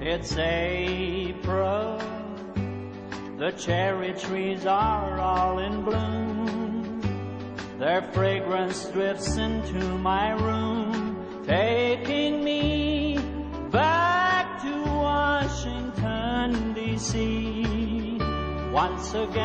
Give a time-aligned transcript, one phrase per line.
[0.00, 1.98] It's April.
[3.38, 7.00] The cherry trees are all in bloom.
[7.78, 13.18] Their fragrance drifts into my room, taking me
[13.70, 17.66] back to Washington, D.C.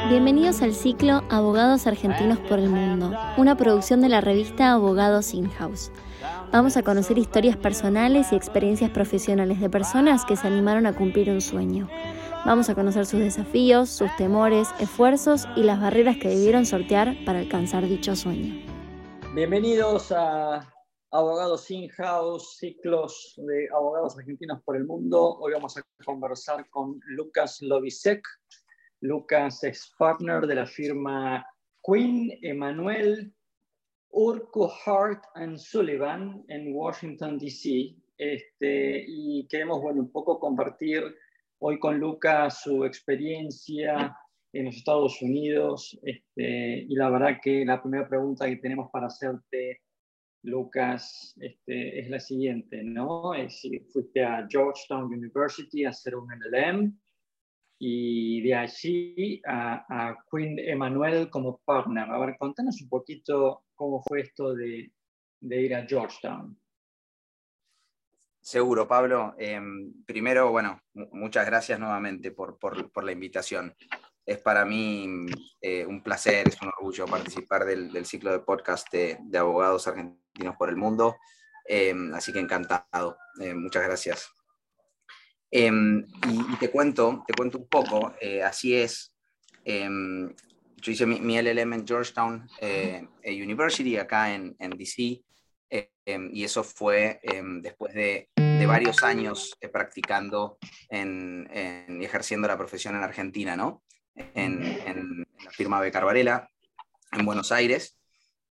[0.09, 5.89] Bienvenidos al ciclo Abogados Argentinos por el Mundo, una producción de la revista Abogados In-House.
[6.51, 11.29] Vamos a conocer historias personales y experiencias profesionales de personas que se animaron a cumplir
[11.29, 11.87] un sueño.
[12.45, 17.39] Vamos a conocer sus desafíos, sus temores, esfuerzos y las barreras que debieron sortear para
[17.39, 18.53] alcanzar dicho sueño.
[19.33, 20.69] Bienvenidos a
[21.11, 25.37] Abogados In-House, ciclos de Abogados Argentinos por el Mundo.
[25.39, 28.27] Hoy vamos a conversar con Lucas Lovisek.
[28.99, 31.45] Lucas es partner de la firma
[31.81, 33.33] Queen Emanuel
[34.11, 37.95] Urquhart and Sullivan en Washington, D.C.
[38.17, 41.03] Este, y queremos, bueno, un poco compartir
[41.59, 44.15] hoy con Lucas su experiencia
[44.53, 45.97] en los Estados Unidos.
[46.03, 49.81] Este, y la verdad que la primera pregunta que tenemos para hacerte,
[50.43, 53.33] Lucas, este, es la siguiente, ¿no?
[53.33, 53.61] Es
[53.93, 56.97] fuiste a Georgetown University a hacer un LLM
[57.83, 62.09] y de allí a, Queen Emanuel como partner.
[62.09, 64.91] A ver, contanos un poquito cómo fue esto de,
[65.41, 66.55] ir a Georgetown.
[68.39, 69.33] Seguro, Pablo.
[69.39, 72.59] Em, primero, bueno, muchas gracias nuevamente por,
[73.03, 73.75] la invitación.
[74.23, 75.25] Es para mí
[75.61, 80.69] eh, un placer, es un orgullo participar del, ciclo de podcast de, abogados argentinos por
[80.69, 81.17] el mundo.
[81.65, 83.17] Em, así que encantado.
[83.39, 84.29] Eh, muchas gracias.
[85.49, 89.11] Em, y, te cuento, te cuento un poco, eh, así es.
[90.81, 95.21] Em, yo hice mi, LLM en Georgetown eh, University, acá en, DC,
[95.69, 97.19] em, y eso fue
[97.61, 100.57] después de, de, varios años eh, practicando
[100.89, 101.47] en,
[102.01, 103.83] y ejerciendo la profesión en Argentina, ¿no?
[104.15, 106.49] En, la firma Becar Varela,
[107.11, 107.97] en Buenos Aires.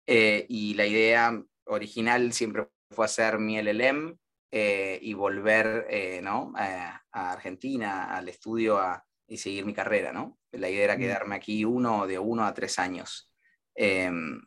[0.07, 4.17] y la idea original siempre fue hacer mi LLM
[4.51, 6.53] eh, y volver eh, ¿no?
[6.57, 8.79] a, Argentina, al estudio
[9.29, 10.13] y seguir mi carrera.
[10.13, 10.39] ¿no?
[10.53, 13.31] La idea era quedarme aquí uno de uno a tres años.
[13.75, 14.41] Em,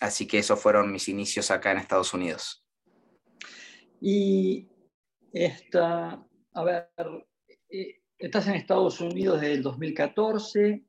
[0.00, 2.66] así que esos fueron mis inicios acá en Estados Unidos.
[4.00, 4.68] Y
[5.32, 6.88] esta, a ver,
[7.70, 10.84] eh, estás en Estados Unidos desde el 2014,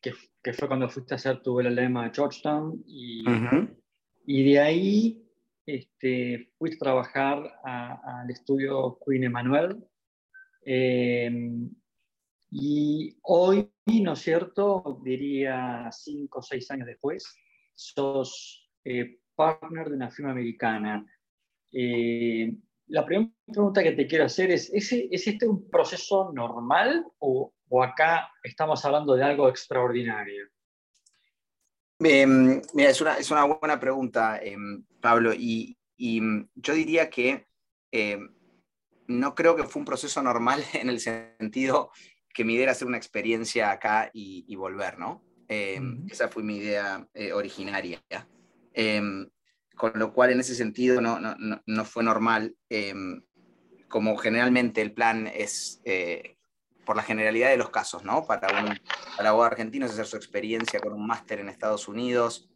[0.00, 3.24] que, que fue cuando fuiste a hacer tu LLM a Georgetown, y,
[4.26, 5.26] y de ahí
[5.66, 9.84] este, fuiste a trabajar al estudio Queen Emanuel.
[10.64, 11.30] Eh,
[12.50, 15.00] y hoy, ¿no es cierto?
[15.02, 17.36] Diría cinco o seis años después,
[17.74, 21.04] sos eh, partner de una firma americana.
[21.72, 22.52] Eh,
[22.88, 27.82] la primera pregunta que te quiero hacer es, ¿es, este un proceso normal o, o
[27.82, 30.46] acá estamos hablando de algo extraordinario?
[31.98, 37.46] Em, mira, es una, es una, buena pregunta, em, Pablo, y, mm, yo diría que
[37.90, 38.34] em,
[39.08, 41.90] no creo que fue un proceso normal en el sentido
[42.36, 45.24] que mi idea era hacer una experiencia acá y, volver, ¿no?
[45.48, 48.02] Esa fue mi idea eh, originaria.
[49.74, 52.54] con lo cual, en ese sentido, no, no, no fue normal.
[53.88, 56.36] como generalmente el plan es eh,
[56.84, 58.26] por la generalidad de los casos, ¿no?
[58.26, 58.78] Para un
[59.26, 62.50] abogado argentino es hacer su experiencia con un máster en Estados Unidos,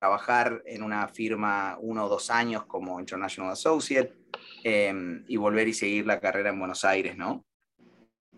[0.00, 4.12] trabajar en una firma uno o dos años como International Associate
[4.64, 7.44] em, y volver y seguir la carrera en Buenos Aires, ¿no?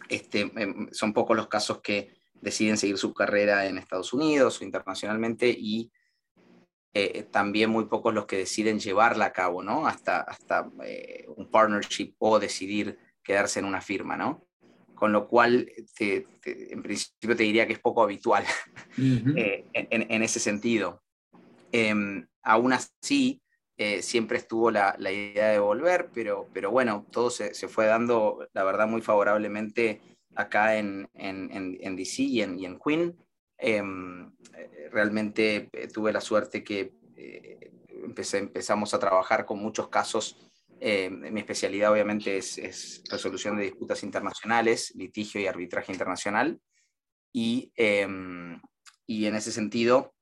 [0.08, 4.64] Este, em, son pocos los casos que deciden seguir su carrera en Estados Unidos o
[4.64, 5.90] internacionalmente y
[6.92, 9.86] eh, también muy pocos los que deciden llevarla a cabo, ¿no?
[9.86, 14.46] Hasta, hasta eh, un partnership o decidir quedarse en una firma, ¿no?
[14.94, 18.44] con lo cual en principio te diría que es poco habitual
[19.36, 21.02] eh, en, ese sentido.
[21.72, 23.42] Em, aún así,
[23.76, 28.64] eh, siempre estuvo la, idea de volver, pero, pero bueno, todo se, fue dando, la
[28.64, 30.00] verdad, muy favorablemente
[30.34, 33.16] acá en, en, DC y en, en Queen.
[33.58, 34.32] Em,
[34.90, 36.92] realmente eh, tuve la suerte que
[37.88, 40.50] empecé, empezamos a trabajar con muchos casos
[40.86, 46.60] eh, mi especialidad obviamente es, resolución de disputas internacionales, litigio y arbitraje internacional.
[47.32, 48.60] Y, em,
[49.06, 50.14] y en ese sentido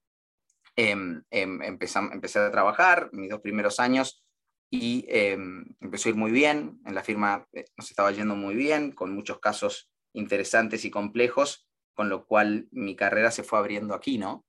[0.76, 4.24] em, em, empecé, empecé, a trabajar mis dos primeros años
[4.70, 6.80] y empezó a ir muy bien.
[6.86, 11.68] En la firma eh, nos estaba yendo muy bien, con muchos casos interesantes y complejos,
[11.94, 14.46] con lo cual mi carrera se fue abriendo aquí, ¿no?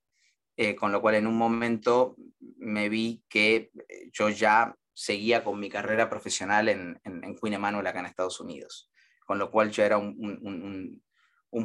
[0.55, 2.15] Eh, con lo cual en un momento
[2.57, 3.71] me vi que
[4.11, 8.91] yo ya seguía con mi carrera profesional en, en, Queen Emanuel acá en Estados Unidos.
[9.25, 11.01] con lo cual ya era un,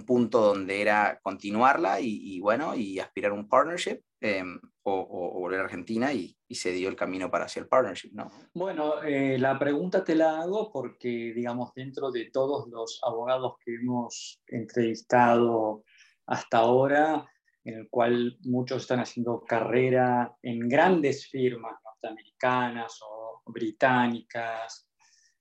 [0.07, 6.13] punto donde era continuarla y, bueno, y aspirar un partnership em, o, volver a Argentina
[6.13, 8.31] y, se dio el camino para hacer el partnership, ¿no?
[8.55, 13.75] Bueno, eh, la pregunta te la hago porque, digamos, dentro de todos los abogados que
[13.75, 15.85] hemos entrevistado
[16.27, 17.27] hasta ahora,
[17.65, 24.89] en el cual muchos están haciendo carrera en grandes firmas norteamericanas o británicas,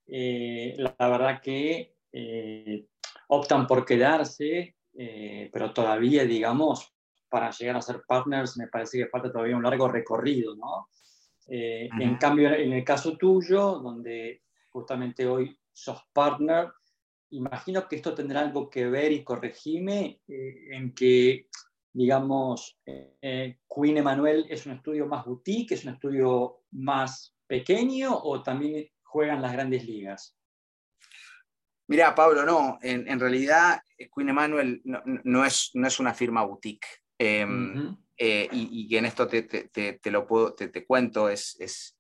[0.08, 2.86] eh, la verdad que eh,
[3.28, 6.94] optan por quedarse, eh, pero todavía, digamos,
[7.30, 10.90] para llegar a ser partners me parece que falta todavía un largo recorrido, ¿no?
[11.50, 16.68] En cambio, en el caso tuyo, donde justamente hoy sos partner,
[17.30, 21.48] imagino que esto tendrá algo que ver y corregime en que,
[21.94, 28.90] digamos, Queen Emanuel es un estudio más boutique, es un estudio más pequeño o también
[29.04, 30.36] juegan las grandes ligas?
[31.88, 36.86] Mira, Pablo, no, en, realidad eh, Queen Emanuel no, es, no es una firma boutique.
[37.20, 41.98] Em, eh, y, que en esto te, te, lo puedo, te, cuento, es, es,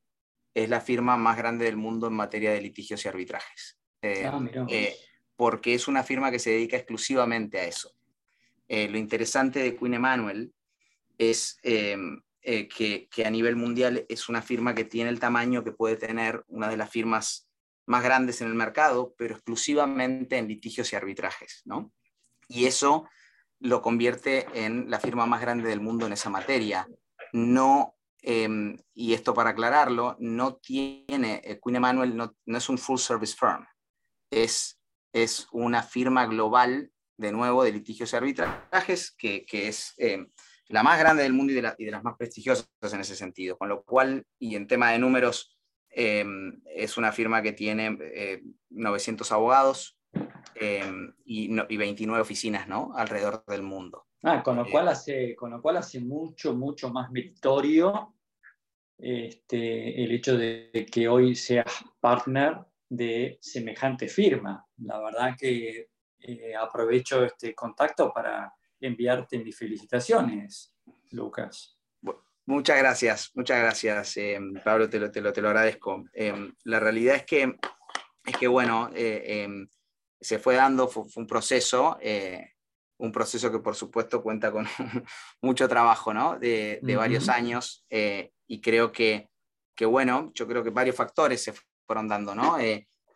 [0.53, 3.79] es, la firma más grande del mundo en materia de litigios y arbitrajes.
[4.01, 4.95] Em, ah, eh,
[5.35, 7.91] porque es una firma que se dedica exclusivamente a eso.
[8.67, 10.53] lo interesante de Queen Emanuel
[11.17, 15.71] es em, que, que, a nivel mundial es una firma que tiene el tamaño que
[15.71, 17.47] puede tener una de las firmas
[17.87, 21.91] más grandes en el mercado, pero exclusivamente en litigios y arbitrajes, ¿no?
[22.49, 23.07] Y eso
[23.59, 26.87] lo convierte en la firma más grande del mundo en esa materia.
[27.33, 32.99] No, em, y esto para aclararlo, no tiene, eh, Queen Emanuel no, es un full
[32.99, 33.65] service firm,
[34.31, 34.79] es,
[35.13, 40.29] es una firma global, de nuevo, de litigios y arbitrajes, que, que es em,
[40.67, 43.57] la más grande del mundo y de, y de las más prestigiosas en ese sentido.
[43.57, 45.57] Con lo cual, y en tema de números,
[45.99, 47.97] Em, es una firma que tiene
[48.69, 49.31] 900
[50.59, 52.91] eh, abogados em, y, 29 oficinas ¿no?
[52.95, 54.07] alrededor del mundo.
[54.23, 58.15] Ah, con, lo eh, cual hace, con lo cual hace mucho, mucho más meritorio
[58.97, 62.57] este, el hecho de que hoy seas partner
[62.89, 64.65] de semejante firma.
[64.77, 65.89] La verdad que
[66.19, 70.73] eh, aprovecho este contacto para enviarte mis felicitaciones,
[71.11, 71.77] Lucas.
[72.47, 76.05] Muchas gracias, muchas gracias, eh, Pablo, te lo, te, lo, te lo, agradezco.
[76.13, 77.57] Eh, la realidad es que,
[78.23, 79.67] es que bueno, eh, em,
[80.19, 81.97] se fue dando, fue, un proceso,
[82.97, 84.65] un proceso que por supuesto cuenta con
[85.41, 86.39] mucho trabajo, ¿no?
[86.39, 89.29] De, de varios años, y creo que,
[89.75, 91.53] que, bueno, yo creo que varios factores se
[91.85, 92.57] fueron dando, ¿no?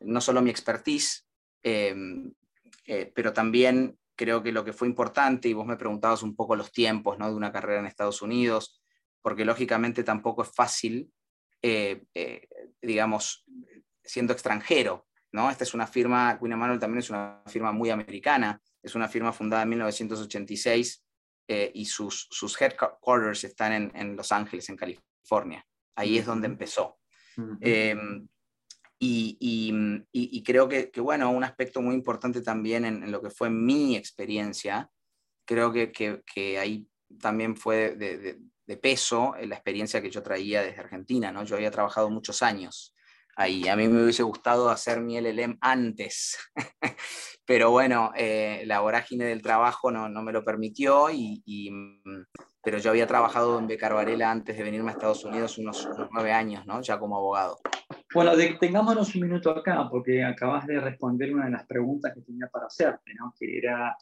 [0.02, 1.28] no solo mi expertise,
[1.62, 6.72] pero también creo que lo que fue importante, y vos me preguntabas un poco los
[6.72, 7.28] tiempos, ¿no?
[7.28, 8.84] De una carrera en Estados Unidos,
[9.22, 11.12] porque lógicamente tampoco es fácil,
[11.62, 12.48] eh, eh,
[12.82, 13.46] digamos,
[14.04, 15.50] siendo extranjero, ¿no?
[15.50, 19.32] Esta es una firma, Queen Emanuel también es una firma muy americana, es una firma
[19.32, 21.04] fundada en 1986
[21.48, 25.66] eh, y sus, sus headquarters están en, Los Ángeles, en California.
[25.96, 26.98] Ahí es donde empezó.
[27.60, 28.28] Em,
[29.00, 34.90] y, creo que, bueno, un aspecto muy importante también en, lo que fue mi experiencia,
[35.46, 36.88] creo que, que, ahí
[37.20, 41.44] también fue de, de peso en la experiencia que yo traía desde Argentina, ¿no?
[41.44, 42.94] Yo había trabajado muchos años
[43.36, 43.68] ahí.
[43.68, 46.38] A mí me hubiese gustado hacer mi LLM antes,
[47.46, 52.24] pero bueno, eh, la vorágine del trabajo no, no me lo permitió, y, mm,
[52.64, 56.32] pero yo había trabajado en Becar Varela antes de venirme a Estados Unidos unos, nueve
[56.32, 56.82] años, ¿no?
[56.82, 57.60] Ya como abogado.
[58.14, 62.48] Bueno, tengámonos un minuto acá, porque acabas de responder una de las preguntas que tenía
[62.48, 63.34] para hacerte, ¿no?
[63.38, 63.96] Que era,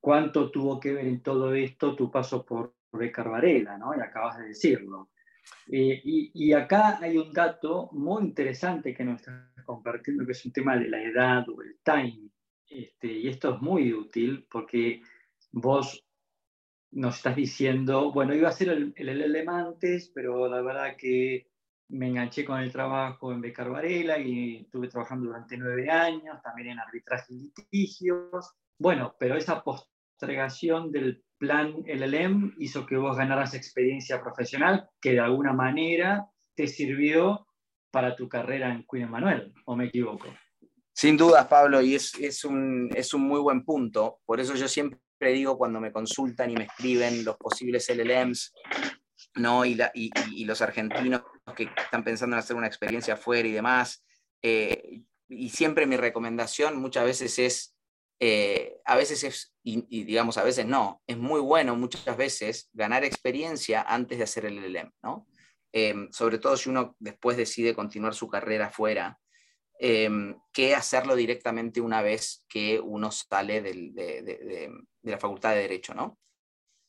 [0.00, 3.94] ¿cuánto tuvo que ver en todo esto tu paso por de Carvarela, ¿no?
[3.96, 5.10] Y acabas de decirlo.
[5.72, 10.52] Eh, y, acá hay un dato muy interesante que nos estás compartiendo, que es un
[10.52, 12.30] tema de la edad o el time.
[12.68, 15.02] Este, y esto es muy útil porque
[15.52, 16.04] vos
[16.92, 21.50] nos estás diciendo, bueno, iba a ser el, el antes, pero la verdad que
[21.88, 26.70] me enganché con el trabajo en Becar Varela y estuve trabajando durante nueve años, también
[26.70, 28.54] en arbitraje y litigios.
[28.78, 35.20] Bueno, pero esa postergación del plan LLM hizo que vos ganaras experiencia profesional que de
[35.20, 37.46] alguna manera te sirvió
[37.90, 40.26] para tu carrera en Queen Manuel, ¿o me equivoco?
[40.92, 44.20] Sin dudas, Pablo, y es, es, un, es un muy buen punto.
[44.26, 48.52] Por eso yo siempre digo cuando me consultan y me escriben los posibles LLMs,
[49.36, 49.64] ¿no?
[49.64, 51.22] y, la, y, los argentinos
[51.56, 54.04] que están pensando en hacer una experiencia afuera y demás,
[54.42, 57.74] eh, y siempre mi recomendación muchas veces es
[58.22, 63.02] eh, a veces es, y, digamos a veces no, es muy bueno muchas veces ganar
[63.02, 65.26] experiencia antes de hacer el LLM, ¿no?
[65.72, 69.18] Em, sobre todo si uno después decide continuar su carrera afuera.
[69.82, 74.70] em, que hacerlo directamente una vez que uno sale de,
[75.02, 76.18] la Facultad de Derecho, ¿no?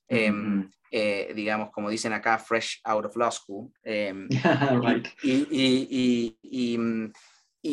[0.09, 3.71] Em, eh, digamos, como dicen acá, fresh out of law school.
[5.23, 6.77] Y,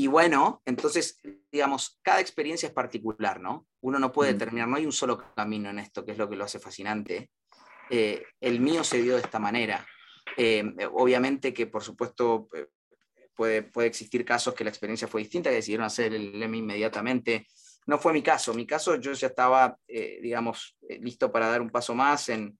[0.06, 3.66] bueno, entonces, digamos, cada experiencia es particular, ¿no?
[3.80, 6.36] Uno no puede determinar, no hay un solo camino en esto, que es lo que
[6.36, 7.30] lo hace fascinante.
[7.90, 9.86] Eh, el mío se dio de esta manera.
[10.92, 12.66] obviamente que, por supuesto, eh,
[13.34, 17.46] puede, puede existir casos que la experiencia fue distinta, que decidieron hacer el LEM inmediatamente.
[17.88, 18.52] No fue mi caso.
[18.52, 22.58] Mi caso, yo ya estaba, eh, digamos, eh, listo para dar un paso más en,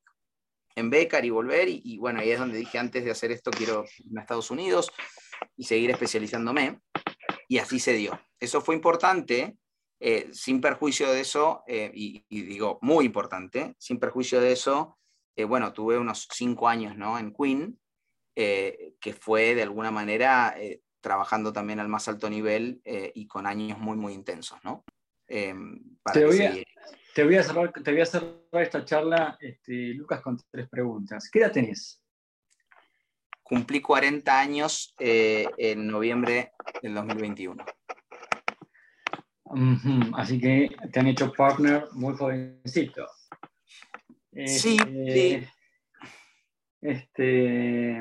[0.75, 1.69] en Becar y volver.
[1.69, 4.91] Y, bueno, ahí es donde dije, antes de hacer esto, quiero irme a Estados Unidos
[5.55, 6.81] y seguir especializándome.
[7.49, 8.21] Y así se dio.
[8.39, 9.57] Eso fue importante,
[10.01, 14.99] eh, sin perjuicio de eso, y, y, digo, muy importante, sin perjuicio de eso,
[15.47, 17.19] bueno, tuve unos cinco años ¿no?
[17.19, 17.79] en Queen,
[18.41, 23.27] eh, que fue de alguna manera eh, trabajando también al más alto nivel eh, y
[23.27, 24.85] con años muy, muy intensos, ¿no?
[25.27, 25.53] te,
[26.25, 26.55] voy a,
[27.17, 31.29] te, voy a cerrar, te voy a cerrar esta charla, este, Lucas, con tres preguntas.
[31.33, 32.01] ¿Qué edad tenés?
[33.49, 36.53] Cumplí 40 años en noviembre
[36.83, 37.65] del 2021.
[40.15, 43.07] Así que te han hecho partner muy jovencito.
[44.47, 45.43] sí, sí.
[46.81, 48.01] Este,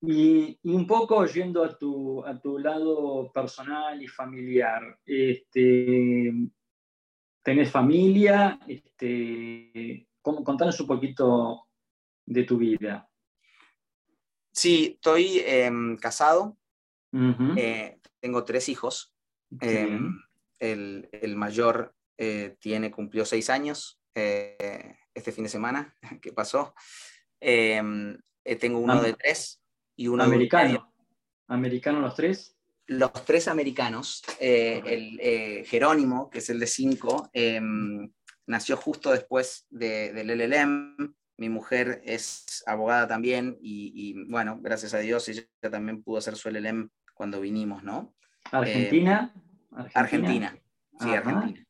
[0.00, 6.32] y, un poco yendo a tu, a tu lado personal y familiar, este,
[7.42, 8.58] ¿tenés familia?
[8.66, 11.68] Este, contanos un poquito
[12.26, 13.08] de tu vida.
[14.54, 16.56] Sí, estoy em, casado,
[17.56, 19.12] eh, tengo tres hijos.
[19.60, 20.20] Em,
[20.60, 26.72] el, el, mayor eh, tiene, cumplió seis años eh, este fin de semana que pasó.
[27.40, 28.16] Em,
[28.60, 29.60] tengo uno de tres
[29.96, 30.92] y uno americano.
[31.48, 32.56] ¿Americano los tres?
[32.86, 34.22] Los tres americanos.
[34.38, 35.18] El
[35.66, 37.28] Jerónimo, que es el de cinco,
[38.46, 41.12] nació justo después del LLM.
[41.36, 46.48] Mi mujer es abogada también y, bueno, gracias a Dios ella también pudo hacer su
[46.48, 48.14] LLM cuando vinimos, ¿no?
[48.52, 49.34] ¿Argentina?
[49.94, 50.56] Argentina,
[51.00, 51.64] sí, Argentina.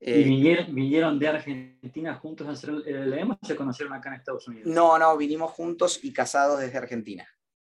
[0.00, 4.16] ¿Y eh, vinieron, de Argentina juntos a hacer el LLM o se conocieron acá en
[4.16, 4.66] Estados Unidos?
[4.66, 7.26] No, no, vinimos juntos y casados desde Argentina,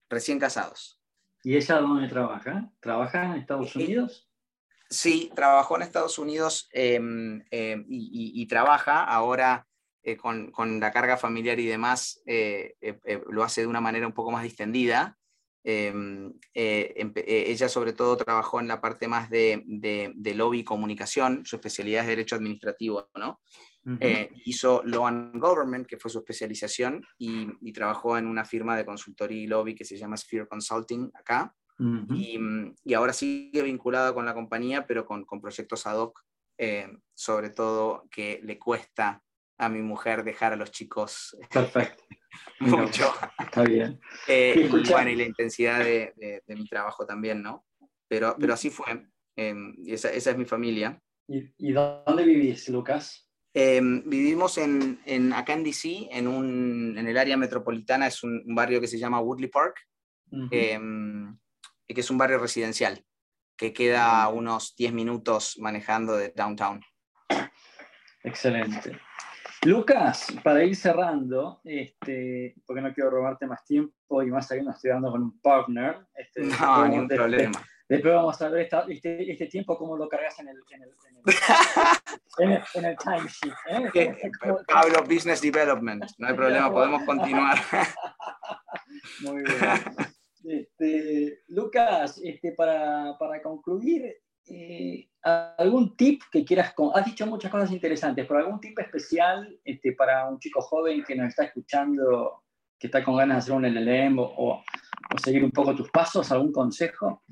[0.08, 1.02] recién casados.
[1.44, 2.70] ¿Y ella dónde trabaja?
[2.80, 4.30] ¿Trabaja en Estados Unidos?
[4.88, 9.66] Sí, trabajó en Estados Unidos em, em, y, trabaja ahora
[10.02, 12.74] eh, con, con, la carga familiar y demás, eh,
[13.30, 15.18] lo hace de una manera un poco más distendida.
[15.64, 20.64] Em, eh, eh, ella sobre todo trabajó en la parte más de, de, lobby y
[20.64, 23.40] comunicación, su especialidad es Derecho Administrativo, ¿no?
[24.00, 28.84] Eh, hizo Law and Government, que fue su especialización, y, trabajó en una firma de
[28.84, 31.54] consultoría y lobby que se llama Sphere Consulting acá,
[32.10, 32.38] y,
[32.84, 36.24] y, ahora sigue vinculada con la compañía, pero con, con proyectos ad hoc,
[37.14, 39.22] sobre todo que le cuesta
[39.58, 42.04] a mi mujer dejar a los chicos Perfecto.
[42.60, 43.12] mucho.
[43.38, 44.00] Está bien.
[44.26, 47.64] Eh, y bueno, y la intensidad de, mi trabajo también, ¿no?
[48.08, 49.06] Pero, pero así fue.
[49.36, 51.00] Y esa, esa, es mi familia.
[51.28, 53.28] ¿Y, dónde vivís, Lucas?
[53.54, 58.42] Em, vivimos en, en, acá en DC, en, un, en el área metropolitana, es un,
[58.54, 59.76] barrio que se llama Woodley Park,
[60.50, 61.38] em,
[61.86, 63.04] que es un barrio residencial,
[63.56, 66.80] que queda a unos 10 minutos manejando de downtown.
[68.24, 68.98] Excelente.
[69.64, 74.90] Lucas, para ir cerrando, este, porque no quiero robarte más tiempo y más allá estoy
[74.90, 75.98] dando con un partner.
[76.14, 77.64] Este, no, ningún problema.
[77.88, 80.90] Después vamos a ver este, este, tiempo cómo lo cargas en el, en el,
[82.76, 83.52] en el, timesheet.
[83.68, 84.20] ¿eh?
[84.66, 87.58] Pablo, Business Development, no hay problema, podemos continuar.
[89.20, 89.58] Muy bien.
[90.44, 94.16] Este, Lucas, este, para, para concluir,
[94.46, 96.74] eh, ¿algún tip que quieras?
[96.94, 101.14] Has dicho muchas cosas interesantes, pero algún tip especial este, para un chico joven que
[101.14, 102.42] nos está escuchando,
[102.78, 104.62] que está con ganas de hacer un LLM o,
[105.22, 106.30] seguir un poco tus pasos?
[106.32, 107.22] ¿Algún consejo?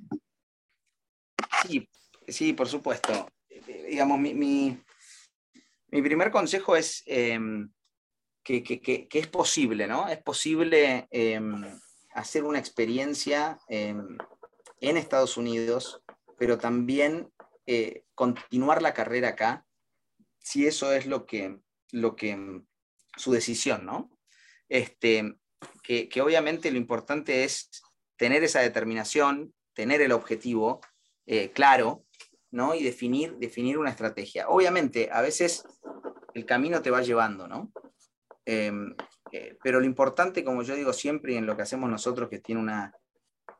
[1.67, 1.89] Sí,
[2.29, 3.29] sí, por supuesto.
[3.89, 7.71] Digamos, mi, mi, primer consejo es em,
[8.45, 10.09] que, que, es posible, ¿no?
[10.09, 11.65] Es posible em,
[12.13, 14.19] hacer una experiencia em,
[14.81, 16.03] en Estados Unidos
[16.41, 17.31] pero también
[17.67, 19.67] eh, continuar la carrera acá,
[20.39, 21.59] si eso es lo que,
[21.93, 22.63] lo que
[23.17, 24.11] su decisión, ¿no?
[24.69, 25.37] Este,
[25.83, 27.71] que, obviamente lo importante es
[28.17, 30.81] tener esa determinación, tener el objetivo
[31.27, 32.05] eh, claro,
[32.51, 32.75] ¿no?
[32.75, 34.49] Y definir, definir una estrategia.
[34.49, 35.65] Obviamente, a veces
[36.35, 37.73] el camino te va llevando, ¿no?
[38.45, 38.95] Em,
[39.33, 42.41] eh, pero lo importante, como yo digo siempre, y en lo que hacemos nosotros, que
[42.41, 42.93] tiene una,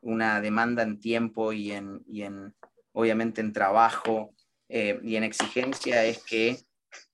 [0.01, 2.53] una demanda en tiempo y en, y en
[2.93, 4.33] obviamente en trabajo
[4.69, 6.57] eh, y en exigencia es que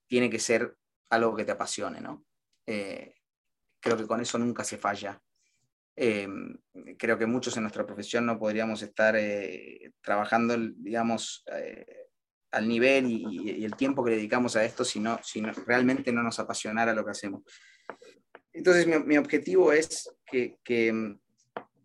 [0.07, 0.75] tiene que ser
[1.09, 2.25] algo que te apasione, ¿no?
[2.65, 3.15] Eh,
[3.79, 5.21] creo que con eso nunca se falla.
[5.95, 6.27] Eh,
[6.97, 9.17] creo que muchos en nuestra profesión no podríamos estar
[10.01, 11.43] trabajando, digamos,
[12.51, 16.39] al nivel y, el tiempo que dedicamos a esto si, no, si realmente no nos
[16.39, 17.43] apasionara lo que hacemos.
[18.53, 21.17] Entonces, mi, mi objetivo es que, que,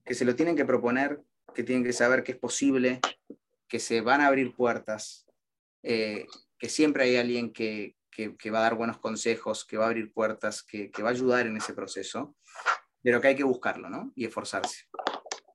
[0.04, 1.20] que, se lo tienen que proponer,
[1.54, 3.00] que tienen que saber que es posible,
[3.72, 5.26] que se van a abrir puertas,
[5.82, 6.26] eh,
[6.58, 10.12] que siempre hay alguien que, que, va a dar buenos consejos, que va a abrir
[10.12, 12.36] puertas, que, que va a ayudar en ese proceso,
[13.02, 14.12] pero que hay que buscarlo ¿no?
[14.14, 14.82] y esforzarse.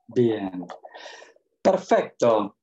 [0.07, 0.65] Bien,
[1.62, 2.57] perfecto.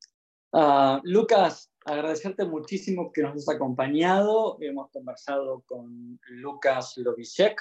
[0.50, 4.58] Uh, Lucas, agradecerte muchísimo que nos has acompañado.
[4.60, 7.60] Hemos conversado con Lucas Lovisek.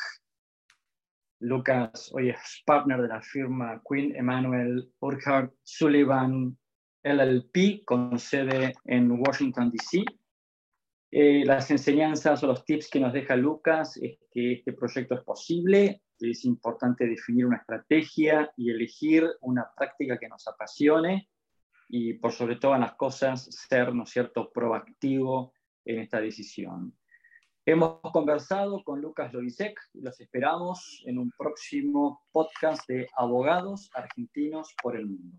[1.41, 6.57] Lucas hoy es partner de la firma Queen Emanuel Urquhart Sullivan
[7.03, 10.03] LLP con sede en Washington, D.C.
[11.12, 15.24] Eh, las enseñanzas o los tips que nos deja Lucas es que este proyecto es
[15.24, 21.29] posible, es importante definir una estrategia y elegir una práctica que nos apasione
[21.89, 25.53] y por sobre todas las cosas ser, ¿no es cierto?, proactivo
[25.86, 26.98] en esta decisión.
[27.65, 34.74] Hemos conversado con Lucas Lovisek y los esperamos en un próximo podcast de Abogados Argentinos
[34.81, 35.38] por el Mundo.